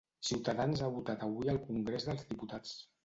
[0.27, 2.73] Ciutadans ha votat avui al congrés dels diputats